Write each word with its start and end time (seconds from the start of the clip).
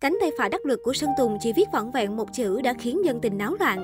Cánh 0.00 0.16
tay 0.20 0.30
phải 0.38 0.48
đắc 0.48 0.66
lực 0.66 0.82
của 0.82 0.92
Sơn 0.92 1.10
Tùng 1.18 1.38
chỉ 1.40 1.52
viết 1.52 1.68
vỏn 1.72 1.90
vẹn 1.90 2.16
một 2.16 2.28
chữ 2.32 2.60
đã 2.60 2.74
khiến 2.74 3.04
dân 3.04 3.20
tình 3.20 3.38
náo 3.38 3.54
loạn. 3.60 3.78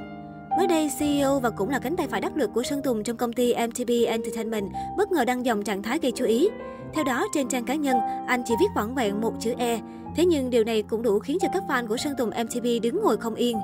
Mới 0.58 0.66
đây, 0.66 0.90
CEO 0.98 1.40
và 1.40 1.50
cũng 1.50 1.70
là 1.70 1.78
cánh 1.78 1.96
tay 1.96 2.06
phải 2.10 2.20
đắc 2.20 2.36
lực 2.36 2.50
của 2.54 2.62
Sơn 2.62 2.82
Tùng 2.82 3.02
trong 3.02 3.16
công 3.16 3.32
ty 3.32 3.54
MTB 3.54 3.90
Entertainment 4.06 4.70
bất 4.96 5.12
ngờ 5.12 5.24
đăng 5.24 5.46
dòng 5.46 5.62
trạng 5.62 5.82
thái 5.82 5.98
gây 6.02 6.12
chú 6.12 6.24
ý. 6.24 6.48
Theo 6.92 7.04
đó, 7.04 7.26
trên 7.34 7.48
trang 7.48 7.64
cá 7.64 7.74
nhân, 7.74 7.98
anh 8.26 8.42
chỉ 8.46 8.54
viết 8.60 8.66
vỏn 8.76 8.94
vẹn 8.94 9.20
một 9.20 9.32
chữ 9.40 9.54
E. 9.58 9.80
Thế 10.16 10.24
nhưng 10.24 10.50
điều 10.50 10.64
này 10.64 10.82
cũng 10.82 11.02
đủ 11.02 11.18
khiến 11.18 11.38
cho 11.40 11.48
các 11.52 11.62
fan 11.68 11.86
của 11.86 11.96
Sơn 11.96 12.14
Tùng 12.18 12.30
MTB 12.30 12.66
đứng 12.82 13.02
ngồi 13.02 13.16
không 13.16 13.34
yên. 13.34 13.58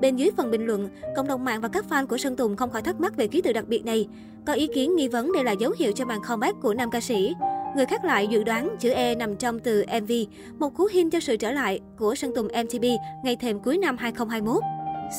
Bên 0.00 0.16
dưới 0.16 0.30
phần 0.36 0.50
bình 0.50 0.66
luận, 0.66 0.88
cộng 1.16 1.26
đồng 1.26 1.44
mạng 1.44 1.60
và 1.60 1.68
các 1.68 1.84
fan 1.90 2.06
của 2.06 2.18
Sơn 2.18 2.36
Tùng 2.36 2.56
không 2.56 2.70
khỏi 2.70 2.82
thắc 2.82 3.00
mắc 3.00 3.16
về 3.16 3.26
ký 3.26 3.42
tự 3.42 3.52
đặc 3.52 3.68
biệt 3.68 3.84
này. 3.84 4.08
Có 4.46 4.52
ý 4.52 4.66
kiến 4.66 4.96
nghi 4.96 5.08
vấn 5.08 5.32
đây 5.32 5.44
là 5.44 5.52
dấu 5.52 5.72
hiệu 5.78 5.92
cho 5.92 6.04
màn 6.04 6.20
comeback 6.28 6.62
của 6.62 6.74
nam 6.74 6.90
ca 6.90 7.00
sĩ. 7.00 7.34
Người 7.74 7.86
khác 7.86 8.04
lại 8.04 8.26
dự 8.26 8.44
đoán 8.44 8.76
chữ 8.78 8.90
E 8.90 9.14
nằm 9.14 9.36
trong 9.36 9.58
từ 9.58 9.84
MV, 10.02 10.12
một 10.58 10.74
cú 10.74 10.88
hint 10.92 11.12
cho 11.12 11.20
sự 11.20 11.36
trở 11.36 11.52
lại 11.52 11.80
của 11.98 12.14
Sơn 12.14 12.32
Tùng 12.34 12.46
MTP 12.46 12.84
ngày 13.24 13.36
thềm 13.36 13.60
cuối 13.60 13.78
năm 13.78 13.96
2021. 13.96 14.62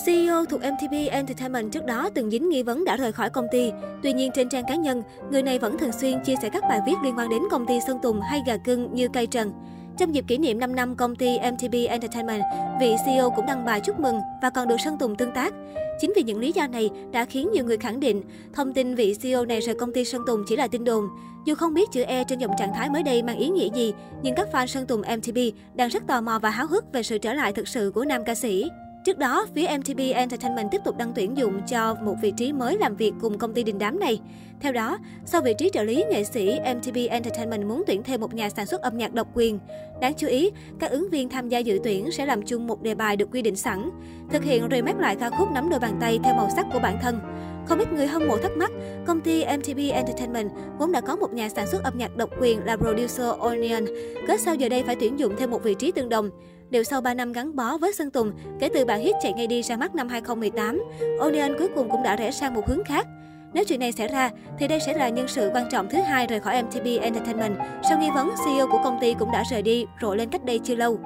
CEO 0.06 0.46
thuộc 0.46 0.60
MTP 0.60 1.12
Entertainment 1.12 1.72
trước 1.72 1.86
đó 1.86 2.10
từng 2.16 2.30
dính 2.30 2.50
nghi 2.50 2.64
vấn 2.64 2.86
đã 2.86 2.98
rời 2.98 3.12
khỏi 3.12 3.30
công 3.30 3.48
ty. 3.52 3.72
Tuy 4.04 4.14
nhiên 4.14 4.32
trên 4.36 4.50
trang 4.50 4.64
cá 4.68 4.76
nhân, 4.76 5.04
người 5.32 5.44
này 5.44 5.60
vẫn 5.60 5.78
thường 5.78 5.92
xuyên 5.92 6.24
chia 6.24 6.36
sẻ 6.42 6.50
các 6.50 6.64
bài 6.70 6.80
viết 6.86 6.96
liên 7.04 7.18
quan 7.18 7.30
đến 7.30 7.42
công 7.52 7.66
ty 7.66 7.80
Sơn 7.88 8.00
Tùng 8.02 8.22
hay 8.22 8.42
gà 8.48 8.58
cưng 8.58 8.94
như 8.94 9.08
cây 9.08 9.28
trần. 9.28 9.52
Trong 9.98 10.16
dịp 10.16 10.26
kỷ 10.28 10.38
niệm 10.38 10.60
5 10.60 10.76
năm 10.76 10.96
công 10.96 11.16
ty 11.16 11.40
MTP 11.40 11.74
Entertainment, 11.90 12.42
vị 12.80 12.96
CEO 13.06 13.30
cũng 13.30 13.46
đăng 13.46 13.66
bài 13.66 13.82
chúc 13.86 14.00
mừng 14.00 14.20
và 14.42 14.50
còn 14.50 14.68
được 14.68 14.78
Sơn 14.86 14.98
Tùng 14.98 15.16
tương 15.16 15.32
tác. 15.32 15.54
Chính 16.00 16.14
vì 16.16 16.24
những 16.24 16.40
lý 16.40 16.52
do 16.52 16.68
này 16.68 16.90
đã 17.12 17.26
khiến 17.26 17.50
nhiều 17.52 17.66
người 17.66 17.78
khẳng 17.78 18.00
định 18.00 18.24
thông 18.54 18.74
tin 18.74 18.96
vị 18.96 19.16
CEO 19.22 19.46
này 19.46 19.60
rời 19.60 19.76
công 19.76 19.94
ty 19.94 20.06
Sơn 20.06 20.22
Tùng 20.28 20.44
chỉ 20.48 20.56
là 20.56 20.68
tin 20.68 20.84
đồn. 20.84 21.10
Dù 21.48 21.56
không 21.56 21.74
biết 21.74 21.92
chữ 21.92 22.02
E 22.02 22.24
trên 22.24 22.40
dòng 22.40 22.52
trạng 22.58 22.74
thái 22.74 22.90
mới 22.90 23.04
đây 23.04 23.24
mang 23.24 23.38
ý 23.38 23.50
nghĩa 23.50 23.70
gì, 23.74 23.94
nhưng 24.22 24.36
các 24.36 24.48
fan 24.52 24.66
Sơn 24.66 24.88
Tùng 24.88 25.02
MTP 25.02 25.36
đang 25.76 25.90
rất 25.90 26.08
tò 26.08 26.22
mò 26.22 26.40
và 26.40 26.50
háo 26.50 26.68
hức 26.68 26.94
về 26.94 27.04
sự 27.04 27.18
trở 27.18 27.34
lại 27.34 27.54
thực 27.54 27.68
sự 27.68 27.92
của 27.96 28.06
nam 28.06 28.24
ca 28.26 28.36
sĩ. 28.36 28.70
Trước 29.08 29.18
đó, 29.18 29.46
phía 29.56 29.68
MTP 29.78 29.98
Entertainment 30.14 30.72
tiếp 30.72 30.82
tục 30.86 30.98
đăng 30.98 31.12
tuyển 31.16 31.38
dụng 31.38 31.62
cho 31.68 31.96
một 31.96 32.16
vị 32.22 32.32
trí 32.38 32.54
mới 32.54 32.78
làm 32.78 32.96
việc 32.96 33.14
cùng 33.22 33.38
công 33.38 33.54
ty 33.54 33.64
đình 33.64 33.78
đám 33.78 34.00
này. 34.00 34.20
Theo 34.60 34.72
đó, 34.72 34.98
sau 35.26 35.42
vị 35.42 35.54
trí 35.58 35.70
trợ 35.74 35.84
lý 35.84 36.04
nghệ 36.12 36.24
sĩ, 36.24 36.60
MTP 36.76 36.96
Entertainment 37.10 37.66
muốn 37.66 37.84
tuyển 37.88 38.04
thêm 38.04 38.22
một 38.22 38.34
nhà 38.34 38.50
sản 38.50 38.66
xuất 38.66 38.82
âm 38.82 38.98
nhạc 38.98 39.14
độc 39.14 39.28
quyền. 39.34 39.60
Đáng 40.02 40.14
chú 40.18 40.28
ý, 40.28 40.52
các 40.80 40.92
ứng 40.92 41.10
viên 41.10 41.30
tham 41.30 41.50
gia 41.50 41.60
dự 41.60 41.80
tuyển 41.84 42.12
sẽ 42.12 42.26
làm 42.26 42.42
chung 42.42 42.68
một 42.68 42.82
đề 42.82 42.96
bài 42.96 43.16
được 43.16 43.30
quy 43.32 43.42
định 43.42 43.56
sẵn, 43.56 43.90
thực 44.32 44.44
hiện 44.44 44.68
remake 44.72 45.02
lại 45.02 45.16
ca 45.20 45.30
khúc 45.30 45.52
nắm 45.52 45.70
đôi 45.70 45.80
bàn 45.80 45.98
tay 46.02 46.20
theo 46.24 46.36
màu 46.36 46.50
sắc 46.56 46.66
của 46.74 46.80
bản 46.80 46.98
thân. 47.02 47.20
Không 47.68 47.80
ít 47.80 47.94
người 47.94 48.08
hâm 48.08 48.28
mộ 48.28 48.38
thắc 48.38 48.52
mắc, 48.58 48.72
công 49.06 49.22
ty 49.22 49.46
MTP 49.46 49.78
Entertainment 49.92 50.50
vốn 50.80 50.92
đã 50.92 51.02
có 51.02 51.16
một 51.16 51.34
nhà 51.34 51.50
sản 51.50 51.68
xuất 51.68 51.84
âm 51.84 51.98
nhạc 51.98 52.18
độc 52.18 52.30
quyền 52.42 52.66
là 52.66 52.78
producer 52.78 53.28
Onion, 53.40 53.86
cớ 54.28 54.38
sao 54.38 54.56
giờ 54.56 54.70
đây 54.70 54.84
phải 54.84 54.96
tuyển 55.00 55.20
dụng 55.20 55.34
thêm 55.38 55.52
một 55.52 55.64
vị 55.64 55.74
trí 55.74 55.92
tương 55.92 56.10
đồng. 56.10 56.30
Đều 56.70 56.84
sau 56.84 57.02
3 57.02 57.14
năm 57.14 57.34
gắn 57.34 57.56
bó 57.56 57.78
với 57.78 57.94
Sơn 57.94 58.12
Tùng, 58.12 58.32
kể 58.60 58.70
từ 58.74 58.86
bản 58.86 59.00
hit 59.00 59.16
chạy 59.22 59.34
ngay 59.34 59.48
đi 59.48 59.62
ra 59.62 59.78
mắt 59.78 59.96
năm 59.96 60.10
2018, 60.10 60.84
Onion 61.20 61.58
cuối 61.58 61.68
cùng 61.76 61.90
cũng 61.90 62.04
đã 62.04 62.16
rẽ 62.16 62.32
sang 62.32 62.54
một 62.54 62.68
hướng 62.68 62.84
khác. 62.84 63.08
Nếu 63.54 63.64
chuyện 63.68 63.80
này 63.80 63.92
xảy 63.92 64.08
ra, 64.08 64.30
thì 64.60 64.68
đây 64.68 64.80
sẽ 64.86 64.94
là 64.94 65.10
nhân 65.10 65.28
sự 65.28 65.50
quan 65.54 65.70
trọng 65.72 65.90
thứ 65.90 65.98
hai 65.98 66.28
rời 66.28 66.40
khỏi 66.40 66.64
MTB 66.64 66.86
Entertainment. 67.02 67.58
Sau 67.90 68.00
nghi 68.00 68.10
vấn, 68.16 68.30
CEO 68.46 68.68
của 68.68 68.80
công 68.84 68.98
ty 69.02 69.14
cũng 69.20 69.32
đã 69.32 69.44
rời 69.52 69.62
đi, 69.62 69.86
rộ 70.02 70.16
lên 70.16 70.30
cách 70.30 70.46
đây 70.46 70.60
chưa 70.64 70.76
lâu. 70.76 71.00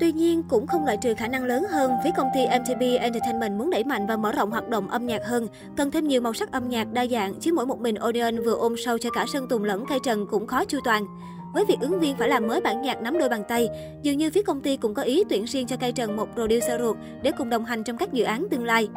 Tuy 0.00 0.12
nhiên, 0.12 0.42
cũng 0.48 0.66
không 0.66 0.84
loại 0.84 0.96
trừ 0.96 1.14
khả 1.14 1.28
năng 1.28 1.44
lớn 1.44 1.64
hơn, 1.70 1.92
phía 2.04 2.10
công 2.16 2.28
ty 2.34 2.46
MTB 2.46 2.82
Entertainment 3.00 3.58
muốn 3.58 3.70
đẩy 3.70 3.84
mạnh 3.84 4.06
và 4.06 4.16
mở 4.16 4.32
rộng 4.32 4.50
hoạt 4.50 4.68
động 4.68 4.88
âm 4.88 5.06
nhạc 5.06 5.26
hơn, 5.26 5.46
cần 5.76 5.90
thêm 5.90 6.08
nhiều 6.08 6.20
màu 6.20 6.32
sắc 6.32 6.52
âm 6.52 6.68
nhạc 6.68 6.92
đa 6.92 7.06
dạng, 7.06 7.34
chứ 7.40 7.52
mỗi 7.54 7.66
một 7.66 7.80
mình 7.80 7.96
Odeon 8.08 8.42
vừa 8.44 8.54
ôm 8.54 8.74
sâu 8.84 8.98
cho 8.98 9.10
cả 9.10 9.24
Sơn 9.32 9.48
Tùng 9.48 9.64
lẫn 9.64 9.84
Cây 9.88 9.98
Trần 10.04 10.26
cũng 10.26 10.46
khó 10.46 10.64
chu 10.64 10.78
toàn. 10.84 11.06
Với 11.52 11.64
việc 11.64 11.80
ứng 11.80 12.00
viên 12.00 12.16
phải 12.16 12.28
làm 12.28 12.46
mới 12.46 12.60
bản 12.60 12.82
nhạc 12.82 13.02
nắm 13.02 13.18
đôi 13.18 13.28
bàn 13.28 13.42
tay, 13.48 13.68
dường 14.02 14.18
như 14.18 14.30
phía 14.30 14.42
công 14.42 14.60
ty 14.60 14.76
cũng 14.76 14.94
có 14.94 15.02
ý 15.02 15.24
tuyển 15.28 15.44
riêng 15.44 15.66
cho 15.66 15.76
Cây 15.76 15.92
Trần 15.92 16.16
một 16.16 16.28
producer 16.34 16.80
ruột 16.80 16.96
để 17.22 17.32
cùng 17.38 17.50
đồng 17.50 17.64
hành 17.64 17.84
trong 17.84 17.96
các 17.96 18.12
dự 18.12 18.24
án 18.24 18.46
tương 18.50 18.64
lai. 18.64 18.88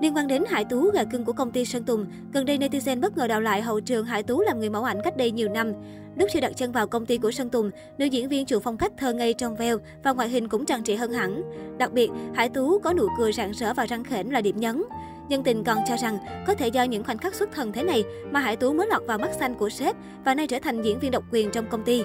Liên 0.00 0.16
quan 0.16 0.26
đến 0.26 0.42
Hải 0.48 0.64
Tú, 0.64 0.90
gà 0.90 1.04
cưng 1.04 1.24
của 1.24 1.32
công 1.32 1.50
ty 1.50 1.64
Sơn 1.64 1.84
Tùng, 1.84 2.06
gần 2.32 2.44
đây 2.44 2.58
netizen 2.58 3.00
bất 3.00 3.16
ngờ 3.16 3.26
đào 3.26 3.40
lại 3.40 3.62
hậu 3.62 3.80
trường 3.80 4.04
Hải 4.04 4.22
Tú 4.22 4.40
làm 4.40 4.58
người 4.58 4.70
mẫu 4.70 4.84
ảnh 4.84 5.00
cách 5.04 5.16
đây 5.16 5.30
nhiều 5.30 5.48
năm. 5.48 5.72
Lúc 6.16 6.28
chưa 6.32 6.40
đặt 6.40 6.52
chân 6.56 6.72
vào 6.72 6.86
công 6.86 7.06
ty 7.06 7.18
của 7.18 7.30
Sơn 7.30 7.48
Tùng, 7.48 7.70
nữ 7.98 8.04
diễn 8.04 8.28
viên 8.28 8.46
chủ 8.46 8.60
phong 8.60 8.76
cách 8.76 8.92
thơ 8.96 9.12
ngây 9.12 9.34
trong 9.34 9.56
veo 9.56 9.78
và 10.04 10.12
ngoại 10.12 10.28
hình 10.28 10.48
cũng 10.48 10.66
trang 10.66 10.82
trị 10.82 10.94
hơn 10.94 11.12
hẳn. 11.12 11.42
Đặc 11.78 11.92
biệt, 11.92 12.10
Hải 12.34 12.48
Tú 12.48 12.78
có 12.78 12.92
nụ 12.92 13.08
cười 13.18 13.32
rạng 13.32 13.52
rỡ 13.52 13.74
và 13.74 13.86
răng 13.86 14.04
khểnh 14.04 14.32
là 14.32 14.40
điểm 14.40 14.56
nhấn. 14.60 14.82
Nhân 15.28 15.42
tình 15.42 15.64
còn 15.64 15.78
cho 15.88 15.96
rằng 15.96 16.18
có 16.46 16.54
thể 16.54 16.68
do 16.68 16.82
những 16.82 17.04
khoảnh 17.04 17.18
khắc 17.18 17.34
xuất 17.34 17.52
thần 17.52 17.72
thế 17.72 17.82
này 17.82 18.04
mà 18.30 18.40
Hải 18.40 18.56
Tú 18.56 18.72
mới 18.72 18.86
lọt 18.86 19.02
vào 19.06 19.18
mắt 19.18 19.30
xanh 19.38 19.54
của 19.54 19.68
sếp 19.68 19.96
và 20.24 20.34
nay 20.34 20.46
trở 20.46 20.58
thành 20.58 20.82
diễn 20.82 20.98
viên 20.98 21.10
độc 21.10 21.24
quyền 21.32 21.50
trong 21.50 21.66
công 21.66 21.82
ty. 21.82 22.04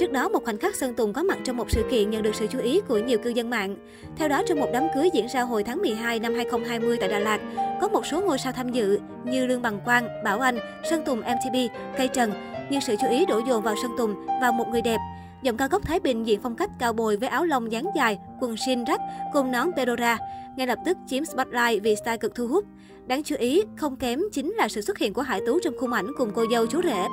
Trước 0.00 0.12
đó, 0.12 0.28
một 0.28 0.44
khoảnh 0.44 0.58
khắc 0.58 0.74
Sơn 0.74 0.94
Tùng 0.94 1.12
có 1.12 1.22
mặt 1.22 1.38
trong 1.44 1.56
một 1.56 1.70
sự 1.70 1.84
kiện 1.90 2.10
nhận 2.10 2.22
được 2.22 2.34
sự 2.34 2.46
chú 2.46 2.58
ý 2.58 2.80
của 2.88 2.98
nhiều 2.98 3.18
cư 3.18 3.30
dân 3.30 3.50
mạng. 3.50 3.76
Theo 4.16 4.28
đó, 4.28 4.42
trong 4.46 4.60
một 4.60 4.68
đám 4.72 4.86
cưới 4.94 5.10
diễn 5.14 5.26
ra 5.28 5.42
hồi 5.42 5.64
tháng 5.64 5.78
12 5.78 6.18
năm 6.18 6.34
2020 6.34 6.96
tại 7.00 7.08
Đà 7.08 7.18
Lạt, 7.18 7.40
có 7.80 7.88
một 7.88 8.06
số 8.06 8.20
ngôi 8.20 8.38
sao 8.38 8.52
tham 8.52 8.72
dự 8.72 9.00
như 9.24 9.46
Lương 9.46 9.62
Bằng 9.62 9.80
Quang, 9.84 10.08
Bảo 10.24 10.40
Anh, 10.40 10.58
Sơn 10.90 11.02
Tùng 11.04 11.20
MTP, 11.20 11.72
Cây 11.98 12.08
Trần. 12.08 12.32
Nhưng 12.70 12.80
sự 12.80 12.96
chú 13.00 13.08
ý 13.10 13.26
đổ 13.26 13.40
dồn 13.48 13.62
vào 13.62 13.74
Sơn 13.82 13.90
Tùng 13.98 14.26
và 14.40 14.50
một 14.50 14.68
người 14.68 14.82
đẹp. 14.82 14.98
Giọng 15.42 15.56
ca 15.56 15.68
gốc 15.68 15.82
Thái 15.84 16.00
Bình 16.00 16.26
diện 16.26 16.40
phong 16.42 16.56
cách 16.56 16.70
cao 16.78 16.92
bồi 16.92 17.16
với 17.16 17.28
áo 17.28 17.44
lông 17.44 17.72
dáng 17.72 17.90
dài, 17.96 18.18
quần 18.40 18.54
jean 18.54 18.84
rách 18.84 19.00
cùng 19.32 19.52
nón 19.52 19.70
Pedora. 19.76 20.18
Ngay 20.56 20.66
lập 20.66 20.78
tức 20.84 20.96
chiếm 21.06 21.24
spotlight 21.24 21.82
vì 21.82 21.96
style 21.96 22.16
cực 22.16 22.34
thu 22.34 22.46
hút. 22.46 22.64
Đáng 23.06 23.22
chú 23.22 23.36
ý, 23.38 23.62
không 23.76 23.96
kém 23.96 24.20
chính 24.32 24.50
là 24.50 24.68
sự 24.68 24.80
xuất 24.80 24.98
hiện 24.98 25.12
của 25.12 25.22
Hải 25.22 25.40
Tú 25.46 25.58
trong 25.64 25.74
khung 25.78 25.92
ảnh 25.92 26.06
cùng 26.18 26.30
cô 26.34 26.44
dâu 26.50 26.66
chú 26.66 26.82
rể. 26.82 27.06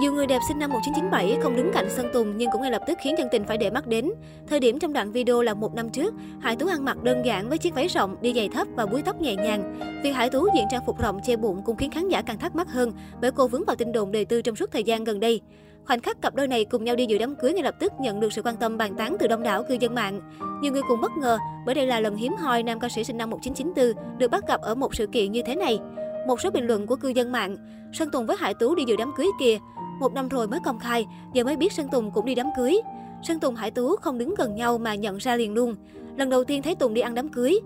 Nhiều 0.00 0.12
người 0.12 0.26
đẹp 0.26 0.40
sinh 0.48 0.58
năm 0.58 0.70
1997 0.70 1.38
không 1.42 1.56
đứng 1.56 1.70
cạnh 1.72 1.90
Sơn 1.90 2.06
Tùng 2.12 2.36
nhưng 2.36 2.50
cũng 2.52 2.62
ngay 2.62 2.70
lập 2.70 2.82
tức 2.86 2.98
khiến 3.02 3.14
dân 3.18 3.28
tình 3.32 3.44
phải 3.44 3.58
để 3.58 3.70
mắt 3.70 3.86
đến. 3.86 4.10
Thời 4.46 4.60
điểm 4.60 4.78
trong 4.78 4.92
đoạn 4.92 5.12
video 5.12 5.42
là 5.42 5.54
một 5.54 5.74
năm 5.74 5.90
trước, 5.90 6.14
Hải 6.40 6.56
Tú 6.56 6.66
ăn 6.66 6.84
mặc 6.84 7.02
đơn 7.02 7.26
giản 7.26 7.48
với 7.48 7.58
chiếc 7.58 7.74
váy 7.74 7.86
rộng, 7.88 8.16
đi 8.20 8.32
giày 8.34 8.48
thấp 8.48 8.68
và 8.74 8.86
búi 8.86 9.02
tóc 9.02 9.20
nhẹ 9.20 9.34
nhàng. 9.34 9.78
Việc 10.02 10.12
Hải 10.12 10.30
Tú 10.30 10.46
diện 10.54 10.64
trang 10.70 10.82
phục 10.86 11.00
rộng 11.00 11.20
che 11.24 11.36
bụng 11.36 11.62
cũng 11.64 11.76
khiến 11.76 11.90
khán 11.90 12.08
giả 12.08 12.22
càng 12.22 12.38
thắc 12.38 12.56
mắc 12.56 12.68
hơn 12.68 12.92
bởi 13.20 13.30
cô 13.30 13.48
vướng 13.48 13.64
vào 13.64 13.76
tin 13.76 13.92
đồn 13.92 14.12
đời 14.12 14.24
tư 14.24 14.42
trong 14.42 14.56
suốt 14.56 14.70
thời 14.72 14.84
gian 14.84 15.04
gần 15.04 15.20
đây. 15.20 15.40
Khoảnh 15.86 16.00
khắc 16.00 16.22
cặp 16.22 16.34
đôi 16.34 16.48
này 16.48 16.64
cùng 16.64 16.84
nhau 16.84 16.96
đi 16.96 17.06
dự 17.06 17.18
đám 17.18 17.34
cưới 17.36 17.52
ngay 17.52 17.62
lập 17.62 17.74
tức 17.80 17.92
nhận 18.00 18.20
được 18.20 18.32
sự 18.32 18.42
quan 18.42 18.56
tâm 18.56 18.78
bàn 18.78 18.94
tán 18.96 19.16
từ 19.20 19.26
đông 19.26 19.42
đảo 19.42 19.64
cư 19.68 19.76
dân 19.80 19.94
mạng. 19.94 20.20
Nhiều 20.62 20.72
người 20.72 20.82
cũng 20.88 21.00
bất 21.00 21.12
ngờ 21.16 21.38
bởi 21.66 21.74
đây 21.74 21.86
là 21.86 22.00
lần 22.00 22.16
hiếm 22.16 22.34
hoi 22.36 22.62
nam 22.62 22.80
ca 22.80 22.88
sĩ 22.88 23.04
sinh 23.04 23.16
năm 23.16 23.30
1994 23.30 24.18
được 24.18 24.30
bắt 24.30 24.48
gặp 24.48 24.60
ở 24.60 24.74
một 24.74 24.94
sự 24.94 25.06
kiện 25.06 25.32
như 25.32 25.42
thế 25.46 25.54
này. 25.54 25.78
Một 26.26 26.40
số 26.40 26.50
bình 26.50 26.66
luận 26.66 26.86
của 26.86 26.96
cư 26.96 27.08
dân 27.08 27.32
mạng, 27.32 27.56
Sơn 27.92 28.10
Tùng 28.10 28.26
với 28.26 28.36
Hải 28.40 28.54
Tú 28.54 28.74
đi 28.74 28.84
dự 28.86 28.96
đám 28.96 29.12
cưới 29.16 29.26
kìa, 29.40 29.58
một 30.00 30.12
năm 30.12 30.28
rồi 30.28 30.48
mới 30.48 30.60
công 30.64 30.78
khai, 30.78 31.06
giờ 31.32 31.44
mới 31.44 31.56
biết 31.56 31.72
Sơn 31.72 31.88
Tùng 31.88 32.10
cũng 32.10 32.26
đi 32.26 32.34
đám 32.34 32.46
cưới. 32.56 32.80
Sơn 33.22 33.40
Tùng 33.40 33.54
Hải 33.54 33.70
Tú 33.70 33.96
không 33.96 34.18
đứng 34.18 34.34
gần 34.34 34.54
nhau 34.54 34.78
mà 34.78 34.94
nhận 34.94 35.16
ra 35.16 35.36
liền 35.36 35.54
luôn. 35.54 35.74
Lần 36.16 36.30
đầu 36.30 36.44
tiên 36.44 36.62
thấy 36.62 36.74
Tùng 36.74 36.94
đi 36.94 37.00
ăn 37.00 37.14
đám 37.14 37.28
cưới. 37.28 37.60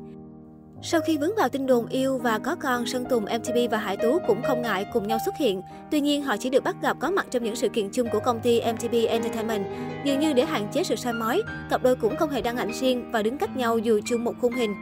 Sau 0.82 1.00
khi 1.00 1.18
vướng 1.18 1.34
vào 1.36 1.48
tin 1.48 1.66
đồn 1.66 1.86
yêu 1.86 2.18
và 2.18 2.38
có 2.38 2.54
con, 2.54 2.86
Sơn 2.86 3.04
Tùng, 3.10 3.24
MTV 3.24 3.58
và 3.70 3.78
Hải 3.78 3.96
Tú 3.96 4.18
cũng 4.26 4.42
không 4.42 4.62
ngại 4.62 4.86
cùng 4.92 5.08
nhau 5.08 5.18
xuất 5.24 5.36
hiện. 5.36 5.62
Tuy 5.90 6.00
nhiên, 6.00 6.22
họ 6.22 6.36
chỉ 6.36 6.50
được 6.50 6.64
bắt 6.64 6.76
gặp 6.82 6.96
có 7.00 7.10
mặt 7.10 7.26
trong 7.30 7.44
những 7.44 7.56
sự 7.56 7.68
kiện 7.68 7.90
chung 7.90 8.08
của 8.12 8.20
công 8.20 8.40
ty 8.40 8.60
MTV 8.60 8.94
Entertainment. 9.08 9.64
Dường 10.04 10.20
như 10.20 10.32
để 10.32 10.44
hạn 10.44 10.68
chế 10.72 10.84
sự 10.84 10.96
soi 10.96 11.12
mói, 11.12 11.42
cặp 11.70 11.82
đôi 11.82 11.96
cũng 11.96 12.16
không 12.16 12.30
hề 12.30 12.40
đăng 12.40 12.56
ảnh 12.56 12.72
riêng 12.72 13.12
và 13.12 13.22
đứng 13.22 13.38
cách 13.38 13.56
nhau 13.56 13.78
dù 13.78 14.00
chung 14.04 14.24
một 14.24 14.34
khung 14.40 14.52
hình. 14.52 14.74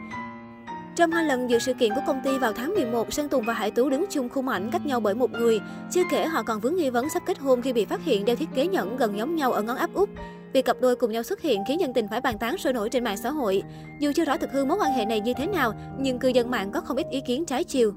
Trong 0.96 1.10
hai 1.10 1.24
lần 1.24 1.50
dự 1.50 1.58
sự 1.58 1.74
kiện 1.74 1.94
của 1.94 2.02
công 2.06 2.20
ty 2.24 2.38
vào 2.38 2.52
tháng 2.52 2.74
11, 2.74 3.12
Sơn 3.12 3.28
Tùng 3.28 3.44
và 3.44 3.52
Hải 3.52 3.70
Tú 3.70 3.90
đứng 3.90 4.04
chung 4.10 4.28
khung 4.28 4.48
ảnh 4.48 4.70
cách 4.70 4.86
nhau 4.86 5.00
bởi 5.00 5.14
một 5.14 5.30
người. 5.30 5.60
Chưa 5.90 6.02
kể 6.10 6.26
họ 6.26 6.42
còn 6.42 6.60
vướng 6.60 6.76
nghi 6.76 6.90
vấn 6.90 7.08
sắp 7.08 7.22
kết 7.26 7.38
hôn 7.38 7.62
khi 7.62 7.72
bị 7.72 7.84
phát 7.84 8.04
hiện 8.04 8.24
đeo 8.24 8.36
thiết 8.36 8.48
kế 8.54 8.66
nhẫn 8.66 8.96
gần 8.96 9.18
giống 9.18 9.36
nhau 9.36 9.52
ở 9.52 9.62
ngón 9.62 9.76
áp 9.76 9.90
út. 9.94 10.08
Việc 10.56 10.64
cặp 10.64 10.80
đôi 10.80 10.96
cùng 10.96 11.12
nhau 11.12 11.22
xuất 11.22 11.40
hiện 11.40 11.64
khiến 11.68 11.80
dân 11.80 11.92
tình 11.92 12.08
phải 12.08 12.20
bàn 12.20 12.38
tán 12.38 12.58
sôi 12.58 12.72
nổi 12.72 12.88
trên 12.90 13.04
mạng 13.04 13.16
xã 13.16 13.30
hội. 13.30 13.62
Dù 14.00 14.12
chưa 14.14 14.24
rõ 14.24 14.36
thực 14.36 14.52
hư 14.52 14.64
mối 14.64 14.78
quan 14.80 14.92
hệ 14.92 15.04
này 15.04 15.20
như 15.20 15.34
thế 15.34 15.46
nào, 15.46 15.72
nhưng 15.98 16.18
cư 16.18 16.28
dân 16.28 16.50
mạng 16.50 16.70
có 16.72 16.80
không 16.80 16.96
ít 16.96 17.06
ý 17.10 17.20
kiến 17.20 17.44
trái 17.46 17.64
chiều. 17.64 17.92